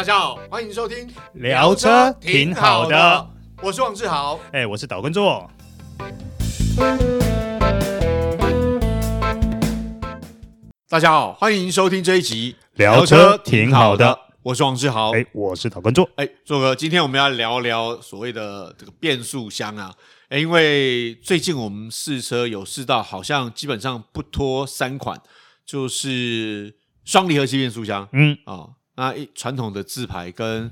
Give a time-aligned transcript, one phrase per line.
[0.00, 5.46] 大家好，欢迎收听聊车挺好的，我是王志豪，哎，我是岛根座。
[10.88, 19.92] 大家好，欢迎收听这一集聊车挺好的，我是王志豪，哎，我是岛根座，哎，座哥，今天我们要聊聊所谓的这个变速箱啊，
[20.30, 25.20] 哎，因为最近我们试车有试到，好像基本上不脱三款，
[25.66, 28.38] 就是双离合器变速箱，嗯。
[28.46, 28.54] 啊。
[28.54, 30.70] 哦那一传统的自排跟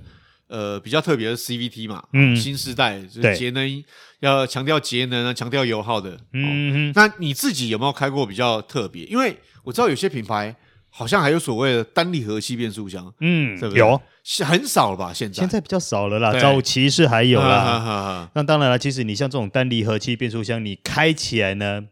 [0.49, 3.85] 呃比较特别的 CVT 嘛，嗯，新时代就是节能
[4.21, 9.05] 要强调节能啊，强调油耗的，嗯、哦，那你自己有没有开过比较特别？
[9.07, 10.55] 因为我知道有些品牌
[10.91, 13.79] 好像还有所谓的单离合器变速箱，嗯，对不对？
[13.79, 13.99] 有，
[14.45, 15.11] 很少了吧？
[15.11, 18.31] 现在现在比较少了啦，早期是还有啦。
[18.35, 21.85] 那当然了，其实你像这种单离合器变速箱，你开起来呢，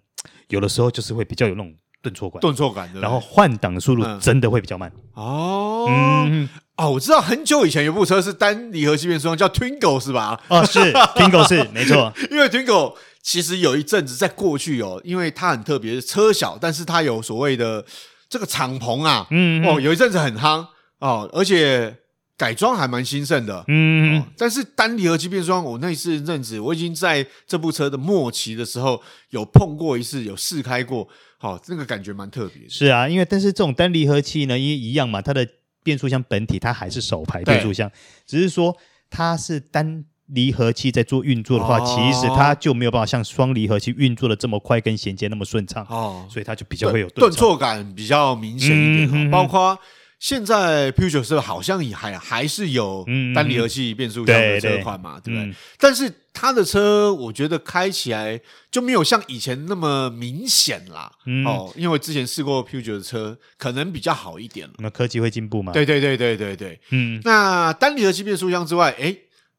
[0.49, 1.75] 有的时候就是会比较有那种。
[2.07, 4.91] 顿挫感，顿挫感，然后换挡的速度真的会比较慢。
[5.15, 10.41] 哦，嗯，哦，我知道很久以前有部车是单离合器变速箱，叫 Twingo 是吧？
[10.49, 10.79] 哦，是
[11.17, 12.13] Twingo 是没错。
[12.31, 17.85] 因为 Twingo 其实有一阵子在过去哦，因为它很特别，车小，但是它有所谓的
[18.29, 20.65] 这个敞篷啊，嗯，哦，有一阵子很夯
[21.01, 21.97] 哦，而且。
[22.39, 32.69] 改装还蛮兴盛的，嗯、哦，但是单离合器变速箱，我那一次认知，我已经在这部车的末期的时候有碰过一次，有试开过，好、哦，这个感觉蛮特别的。
[32.71, 35.47] 是啊，因为但是这种单离合器呢，因为一样嘛，它的
[35.83, 37.91] 变速箱本体它还是手排变速箱，
[38.27, 38.77] 只是说
[39.11, 49.79] 它是单离合器在做运作的话，哦、其实它就没有办法像双离合器运作的这么快跟衔接那么顺畅，哦，所以它就比较会有顿挫感比较明显一点，嗯、包括。
[50.19, 55.55] 现在 Peugeot 是好像也还还是有单离合器变速箱的车款嘛，对不对？
[55.79, 61.13] 但是它的车我觉得开起来就没有像以前那么明显啦。
[61.45, 64.75] 哦，因为之前试过 Peugeot 的车，可能比较好一点了。
[64.79, 65.73] 那科技会进步嘛？
[65.73, 66.81] 对对对对对对。
[66.91, 69.15] 嗯，那单离合器变速箱之外，哎，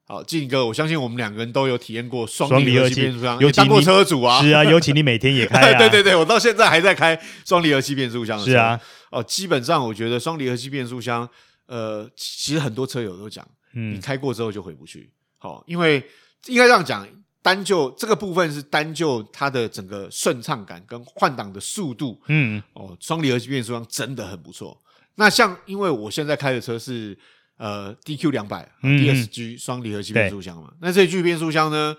[0.10, 4.42] 好，静哥，我相信我们两个人都有体验过双离合器变速箱，有当过车主啊。
[4.42, 5.74] 是啊，尤其你每天也开。
[5.78, 8.40] 对对对，我到现在还在开双离合器变速箱。
[8.40, 8.80] 是啊。
[9.12, 11.30] 哦，基本上我觉得双离合器变速箱，
[11.66, 15.12] 呃，其实很多车友都讲，嗯，你开过之后就回不去。
[15.40, 16.02] 好，因为
[16.46, 17.06] 应该这样讲，
[17.42, 24.82] 单就这个部分是单就它的整个顺畅感跟换挡的速度，嗯，哦，双离合器变速箱真的很不错。
[25.16, 27.18] 那像因为我现在开的车是。
[27.58, 31.96] 呃，DQ 两百，DSG 双离合器变速箱嘛，那这具变速箱呢，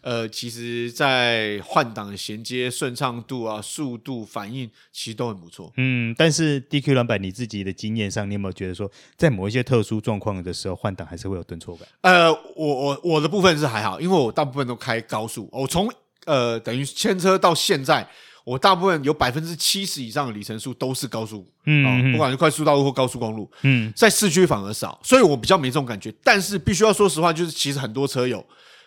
[0.00, 5.70] 呃，其实在换挡衔接顺畅度啊、速度、反应，其实都很不错。
[5.76, 11.86] 嗯，但是 DQ 两百，你自己的经验上，你有没有觉得说，在某一些特殊状况的时候，换挡还是会有顿挫感？
[12.00, 15.92] 呃，我我我的部分是还好，因为我大部分都开高速，我从
[16.24, 18.08] 呃等于牵车到现在。
[18.44, 26.12] 我大部分有百分之七十以上的里程数都是高速，嗯，嗯，不管是快速道路或高速公路，嗯，在市区反而少，所以我比较没这种感觉。
[26.22, 28.44] 但是必须要说实话，就是其实很多车友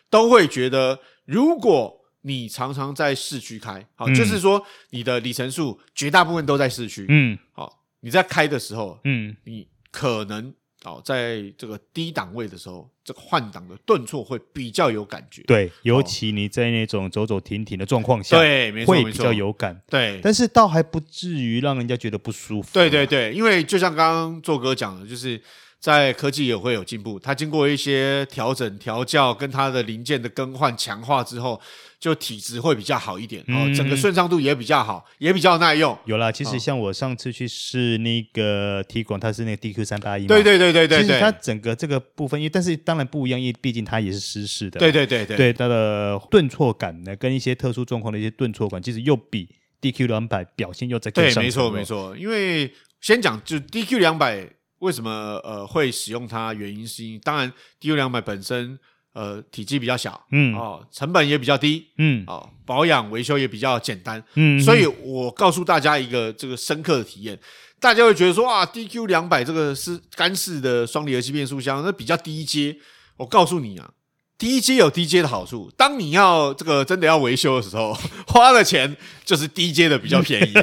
[0.09, 10.53] 都会觉得，如果你常常在市区开，好，就是说你的里程数绝大部分都在市区，嗯，好，你在开的时候，嗯，你可能。
[10.85, 15.41] 哦，在这个低档位的时候，这个换挡的顿挫会比较有感觉。
[15.43, 19.81] 对，尤其你在那种走走停停的状况下，对，没错，会比较有感。
[19.89, 22.69] 对，但是倒还不至于让人家觉得不舒服。
[22.73, 25.41] 对对对，因为就像刚刚做哥讲的，就是
[25.85, 31.61] 在科技也会有进步，它经过一些调整、调教，跟它的零件的更换、强化之后。
[31.97, 35.97] 就体质会比较好一点，哦，整个顺畅度也比较好，也比较耐用。
[36.05, 49.49] 有啦，其实像我上次去试那个 Tiguan，它是那个 DQ 三八一，对对对对对，其实它整个这个部分，因为但是当然不一样，因为毕竟它也是湿式的，对对对对，对它的顿挫感呢，跟一些特殊状况的一些顿挫感，其实又比
[49.81, 51.41] DQ 两百表现又在更上。
[51.41, 52.71] 对，没错没错，因为
[53.01, 54.47] 先讲就 DQ 两百
[54.79, 55.09] 为什么
[55.43, 58.79] 呃会使用它，原因是因为当然 DQ 两百本身。
[59.15, 67.39] 呃，体积比较小，嗯，哦，成本也比较低，嗯，哦，保养维修也比较简单，嗯，所以我告诉大家一个这个深刻的体验，
[67.79, 72.75] 大家会觉得说啊，DQ 两百这个是干式的双离合器变速箱，那比较低阶，
[73.15, 73.89] 我告诉你啊。
[74.37, 77.97] 低阶有低阶的好处，当你要这个真的要维修的时候，
[78.27, 80.53] 花的钱就是低阶的比较便宜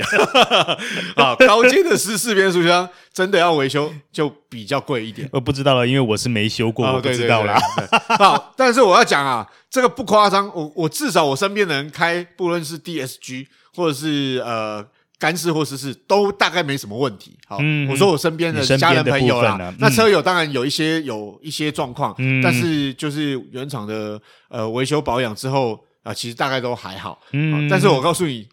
[1.16, 1.34] 啊。
[1.46, 5.28] 高阶的是四变速箱真的要维修就比较贵一点。
[5.32, 7.58] 我不知道了，因为我是没修过，我不知道啦。
[8.18, 14.86] 好，但是我要讲啊，这个不夸张，我我至少我身边的人开，不论是 DSG 或者是呃。
[15.22, 17.38] 干式或湿式都大概没什么问题。
[17.46, 27.20] 好，嗯、我说我身边的家人朋友啦，啊、那车友当然有一些有一些状况，嗯、但是就是原厂的呃维修保养之后啊、呃，其实大概都还好。
[27.30, 28.48] 嗯，但是我告诉你，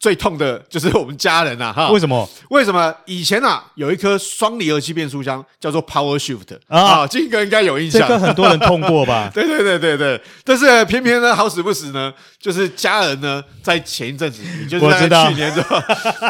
[0.00, 1.90] 最痛的就是我们家人啊，哈！
[1.90, 2.28] 为什么？
[2.50, 2.94] 为什么？
[3.04, 8.02] 以前啊，有一颗双离合器变速箱叫做 Power Shift 啊，这个应该有印象。
[8.02, 9.28] 这个很多人痛过吧？
[9.34, 10.20] 对对对对对。
[10.44, 15.76] 但是偏偏呢，好死不死呢，就是家人呢，在前一阵子，也就是在去年之后，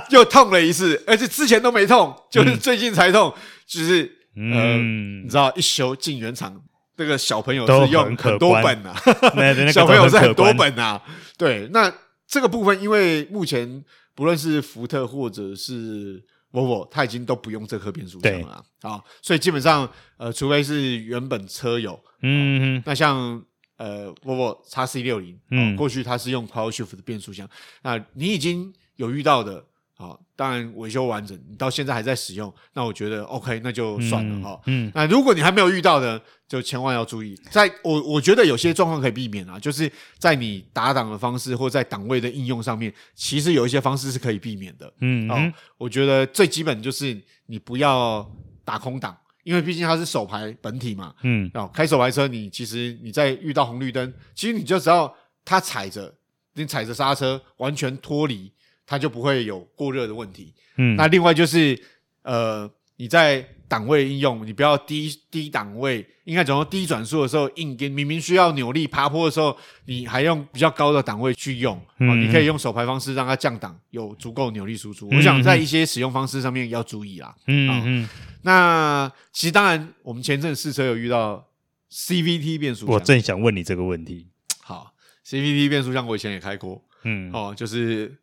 [0.09, 3.31] 又痛了一次，而且之前都没痛，就是最近才痛，
[3.67, 6.57] 就是嗯，你知道，一修进原厂，
[6.97, 8.95] 那个小朋友是用很多本啊，
[9.71, 10.99] 小朋友是很多本啊，
[11.37, 11.93] 对，那。
[12.29, 13.85] 这个部分，因为目前
[14.15, 16.23] 不论是福特或者是
[16.53, 23.43] Volvo，它已经都不用这颗变速箱了啊，所以基本上，呃，除非是原本车友，嗯，那像
[23.79, 27.49] 呃 Volvo X C 六零嗯，过去它是用 Power Shift 的变速箱，
[27.83, 29.65] 那你已经有遇到的。
[30.01, 34.61] 好，当然维修完整，你到现在还在使用，那我觉得 OK，那就算了哈。
[34.67, 37.35] 嗯，嗯，那如果你还没有遇到呢，就千万要注意。
[37.51, 44.87] 在我我觉得有些状况可以避免啊，就是在你打档的方式或在档位的应用上面，其实有一些方式是可以避免的。
[45.01, 48.25] 嗯，嗯，哦，我觉得最基本就是你不要
[48.65, 51.13] 打空档，因为毕竟它是手排本体嘛。
[51.25, 55.13] 嗯，哦，开手排车，你其实你在遇到红绿灯，其实你就只要
[55.45, 56.15] 它踩着，
[56.55, 58.53] 你踩着刹车，完全脱离。
[58.89, 60.55] 它就不会有过热的问题。
[60.79, 61.79] 嗯，那另外就是，
[62.23, 69.55] 呃，你在档位应用，你不要低低档位，应该讲说低转速的时候硬跟，明明需要扭力爬坡的时候，
[69.85, 75.07] 你还用比较高的档位去用，嗯、哦，你可以用手排方式让它降档，有足够扭力输出。
[75.11, 77.37] 嗯、我想在一些使用方式上面要注意啦。
[77.47, 78.09] 嗯嗯、哦。
[78.43, 81.47] 那其实当然，我们前阵试车有遇到
[81.93, 84.29] CVT 变速箱，我正想问你这个问题。
[84.63, 84.95] 好
[85.27, 86.83] ，CVT 变速箱我以前也开过。
[87.05, 88.17] 嗯，哦，就是。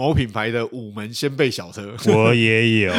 [0.00, 2.92] 某品牌的五门掀背小车，我也有。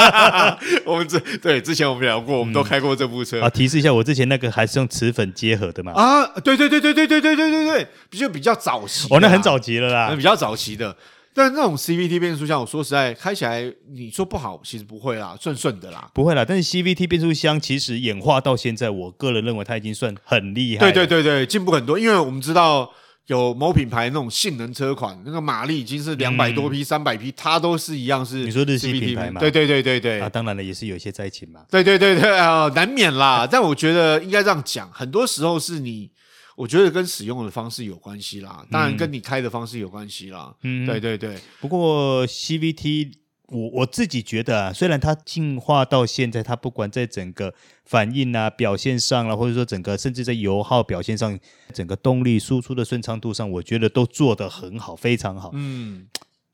[0.84, 3.40] 我们之对之前我们聊过，我们都开过这部车。
[3.40, 5.92] 啊，提示一下，我之前那个还是用磁粉结合的嘛？
[5.92, 9.08] 啊，对对对对对对对对对对，比较比较早期。
[9.08, 10.94] 哦，那很早期了啦，比较早期的。
[11.32, 16.44] 但那种 CVT 变速箱，我说实在，开起来你说不好，其实不会啦，顺顺的啦，不会啦。
[16.46, 20.80] 但是 CVT 变速箱其实演化到现在，我个人认为它已经算很厉害。
[20.80, 22.92] 对对对对，进步很多，因为我们知道。
[23.30, 28.38] 有某品牌那种性能车款，那个马力已经是两百多匹、三百匹，它都是一样是。
[28.38, 29.40] 你说日系品牌吗？
[29.40, 30.20] 对对对对对。
[30.20, 31.64] 啊，当然了，也是有一些灾情嘛。
[31.70, 33.46] 对对对对啊，难免啦。
[33.50, 36.10] 但我觉得应该这样讲，很多时候是你，
[36.56, 40.52] 我觉得跟使用的方式有关系啦，当然跟你开的方式有关系啦。
[40.64, 41.38] 嗯，对对对。
[41.60, 43.12] 不过 CVT。
[43.50, 47.52] 我我自己觉得啊，虽然它进化到现在，它不管在整个
[47.84, 51.38] 反应啊、表现上啊，或者说整个甚至在油耗表现上，
[51.74, 55.50] 整个动力输出的顺畅度上，我觉得都做得很好，非常好。
[55.54, 56.06] 嗯，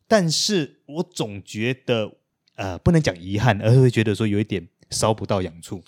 [0.09, 2.13] 但是我总觉得，
[2.57, 5.83] 呃，不能讲遗憾，而是会觉得说有一点烧不到痒处。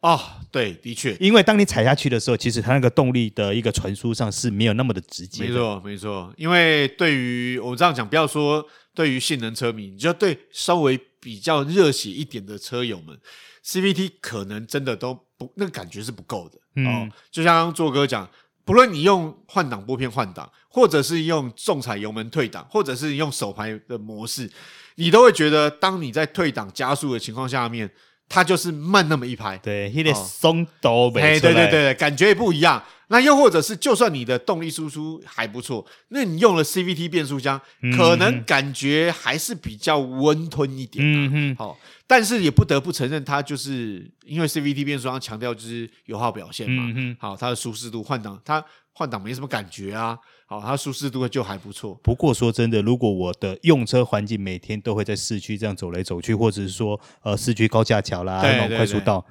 [0.00, 0.20] 哦，
[0.50, 5.48] 对，的确，因为当你踩下去的时候，其实它那个动力的一个传输上是没有那么的直接的。
[5.48, 6.34] 没错，没错。
[6.36, 8.62] 因为对于我这样讲，不要说
[8.94, 13.18] 对于性能车迷，你就对稍微比较热血一点的车友们
[13.64, 16.58] ，CVT 可能真的都不那个感觉是不够的。
[16.76, 18.28] 嗯、哦，就像刚刚做哥讲，
[18.64, 24.50] 不论你用换挡拨片换挡，或者是用重踩油门退档，或者是用手排的模式，
[24.94, 27.90] 你都会觉得，当你在退档加速的情况下面。
[28.26, 32.82] 它就是慢那么一拍，对，有点松抖，对对对对，感觉也不一样。
[33.08, 41.08] 那又或者是，就算你的动力输出还不错，那你用了 CVT 变速箱，嗯、可能感觉还是比较温吞一点、啊。
[41.08, 46.84] 嗯哼，好，但是也不得不承认，它就是因为 CVT 变速箱强调就是油耗表现嘛。
[46.88, 50.18] 嗯哼，好，它的舒适度换挡，它换挡没什么感觉啊。
[50.46, 51.98] 好，它舒适度就还不错。
[52.02, 59.24] 不过说真的，如果我的用车环境每天都会在市区这样走来走去，或者是说呃市区高架桥啦那种快速道，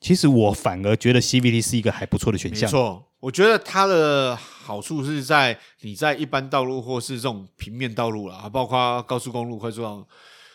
[0.00, 2.68] 其实我反而觉得 CVT 是一个还不错的选项。
[2.68, 10.04] 没错，我觉得它的好处是在你在一般道路或是这种平面道路啦，包括高速公路快速道，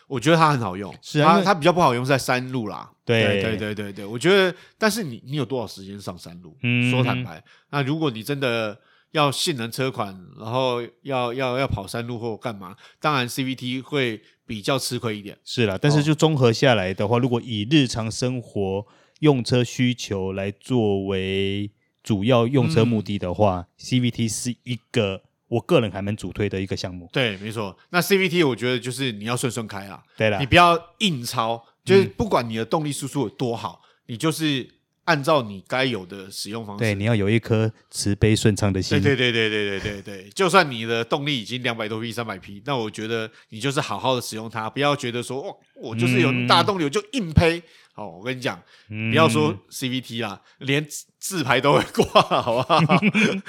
[0.06, 0.94] 我觉得它很好用。
[1.00, 2.90] 是啊，它它比较不好用在山路啦。
[3.06, 6.54] 对对对对对对，我觉得，但是你你有多少时间上山路？
[6.62, 8.78] 嗯，说坦白，那如果你真的。
[9.12, 12.76] 要性能车款，然后要要要跑山路或干嘛？
[13.00, 15.34] 当然 CVT 会比较吃亏一点。
[15.42, 18.86] 是啦，但是就综合下来的话，哦、如果以日常生活
[19.20, 21.70] 用车需求来作为
[22.08, 27.06] 主要用车目的的话、嗯、，CVT 是一个我个人还蛮主推的一个项目。
[27.12, 27.76] 对，没错。
[27.90, 34.70] 那 CVT 我觉得就是你要顺顺开啊，对啦，你不要硬超，就是不管你的动力输出有多好，嗯、你就是。
[35.08, 39.00] 按照你该有的使用方式，对，你要有一颗慈悲顺畅的心。
[39.00, 47.62] 对对对对对对对对，就算你的动力已经两百多匹、三百匹，那我觉得你就是好好的使用它，不要觉得说哦，我就是有大动力我就硬呸。
[47.98, 48.62] 好，我跟你讲，
[49.10, 50.86] 不要说 CVT 啦，连
[51.18, 52.80] 自牌都会挂，好不好？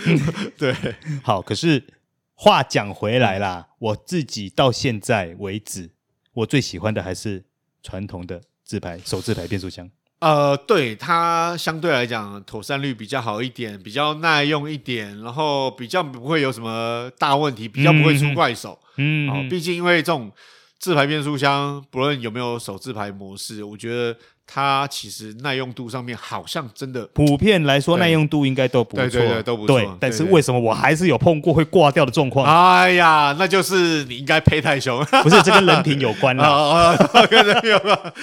[0.57, 0.75] 对，
[1.21, 1.39] 好。
[1.39, 1.85] 可是
[2.33, 5.91] 话讲回来啦，我自己到现在为止，
[6.33, 7.45] 我最喜欢的还是
[7.83, 9.87] 传统的自排手自排变速箱。
[10.17, 18.79] 呃，对，它相对来讲妥善率比较好一点，比较耐用一点，然后比较不会有什么大问题，比较不会出怪手。
[18.97, 20.31] 嗯，好、嗯，毕竟因为这种
[20.79, 24.17] 自排变速箱，不论有没有手自排模式，我觉得。
[24.51, 29.98] 它其实耐用度上面好像真的普遍来说耐用度应该都不错，对对对，都不错。
[30.01, 32.48] 但是为什么我还是有碰过会挂掉的状况？
[32.48, 35.05] 哎呀，那就是你应该配太凶。
[35.21, 36.98] 不是，这跟人品有关啦。
[37.29, 38.13] 跟人品有关。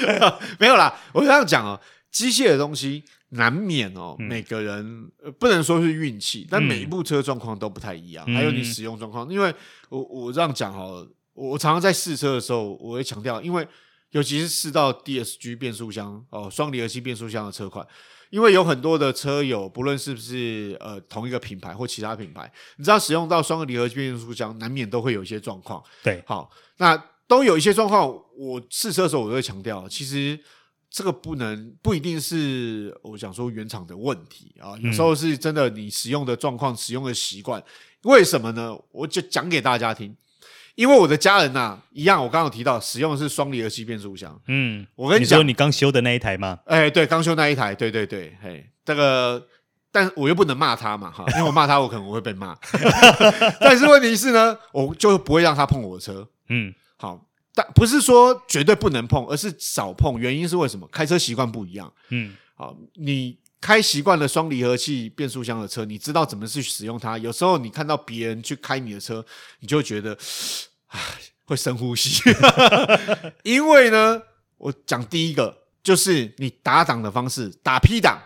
[0.58, 5.08] 没有啦，我这样讲哦，机械的东西难免哦，每个人
[5.38, 9.30] 不能说是运气，但每一部车状况都不太一样，还有你使用状况。
[9.30, 9.54] 因为
[9.90, 13.68] 我我这样讲哦，我常常在试车的时候，我会强调，因为。
[14.12, 17.86] 尤其是试到 DSG 变速箱哦，双离合器变速箱的车款，
[18.30, 25.82] 因为有很多的车友，不论是不是呃同一个品牌或其他品牌，你知道使用到双离合器变速箱，难免都会有一些状况。
[26.04, 28.08] 对，好，那都有一些状况。
[28.38, 30.38] 我试车的时候，我都会强调，其实
[30.88, 37.62] 这个不能不一定是我想说原厂的问题啊，有时候是真的你使用的状况、使用的习惯。
[38.04, 38.74] 为什么呢？
[38.92, 40.16] 我就讲给大家听。
[40.76, 44.38] 因为我的家人呐、啊，一样，我刚刚有提到使用的是双离合器变速箱。
[44.46, 46.60] 嗯，我跟你讲，你说你刚修的那一台吗？
[46.66, 49.44] 哎，对，刚修那一台，对对对，嘿，这个，
[49.90, 52.56] 但我又不能骂他嘛，哈， 因为我骂他，我可能会被骂。
[53.58, 56.28] 但是问题是呢，我就不会让他碰我的车。
[56.50, 57.18] 嗯，好，
[57.54, 60.20] 但不是说绝对不能碰，而是少碰。
[60.20, 60.86] 原因是为什么？
[60.92, 61.90] 开车习惯不一样。
[62.10, 63.38] 嗯，好，你。
[63.60, 67.16] 开习惯了双离合器变速箱的车，你知道怎么去使用它。
[67.18, 69.24] 有时候你看到别人去开你的车，
[69.60, 70.16] 你就会觉得，
[70.88, 71.00] 唉，
[71.44, 72.22] 会深呼吸。
[73.42, 74.22] 因为呢，
[74.58, 78.20] 我讲第一个就是你打档的方式，打 P 档。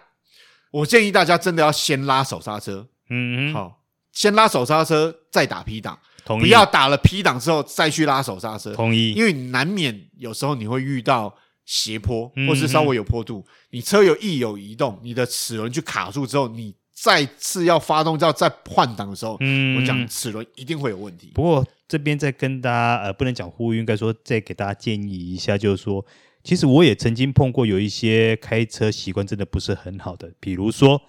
[0.73, 2.89] 我建议大家真的要先拉手刹车。
[3.09, 3.83] 嗯，好，
[4.13, 5.99] 先拉手刹车，再打 P 档。
[6.25, 6.43] 同意。
[6.43, 8.75] 不要打了 P 档之后再去拉手刹车。
[8.75, 9.13] 同意。
[9.13, 11.35] 因为难免有时候你会遇到。
[11.65, 21.31] 斜坡，或是稍微有坡度，嗯、你车有一有移动，你的齿轮去卡住之后，你再次要发动，要再换挡的时候，嗯、我讲齿轮一定会有问题。
[21.35, 26.05] 不过这边再跟大家呃，不能讲呼吁，应该说再给大家建议一下，就是说，
[26.43, 31.01] 其实我也曾经碰过有一些开车习惯真的不是很好的，比如说，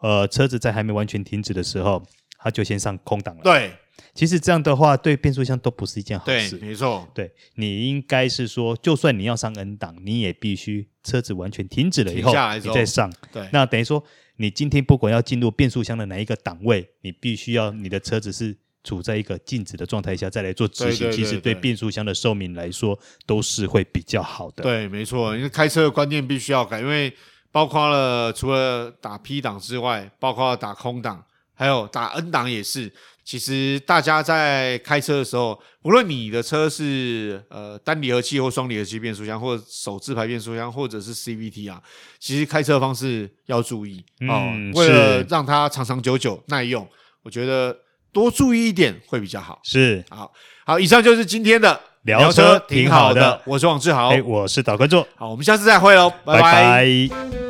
[0.00, 2.02] 呃，车子在还没完全停止的时候，
[2.38, 3.42] 他就先上空档了。
[3.42, 3.72] 对。
[4.16, 6.56] 其实这样的话，对变速箱都不是一件好事。
[6.56, 7.06] 对，没错。
[7.14, 13.12] 对，你应该是说，就算你要上 N 档，你也必须车子完全停止了以后，你再上。
[13.30, 14.02] 对，那等于说，
[14.36, 21.12] 你今天不管要进入变速箱的哪一个档位，你必须要你的车子是处在一个静止的状态下再来做执行。
[21.12, 24.62] 其实对变速箱的寿命来说，都是会比较好的。
[24.62, 25.36] 对，没错。
[25.36, 27.12] 因为开车的观念必须要改，因为
[27.52, 32.92] 包括了除了打 P 档之外，包括了打空档，还有打 N 档也是。
[33.26, 41.82] 其实大家在开车的时候，无论你的车是呃单离合器或双离合器变速箱，或者手自排变速箱，或者是 CVT 啊，
[42.20, 44.52] 其实开车方式要注意哦。
[44.54, 46.88] 嗯、为了让它长长久久耐用，
[47.24, 47.76] 我觉得
[48.12, 49.58] 多注意一点会比较好。
[49.64, 50.32] 是，好，
[50.64, 56.42] 好，以上就是今天的聊车挺好的，我是王志豪，哎，我是导观众，好，我们下次再会喽，拜拜。
[56.42, 57.45] 拜拜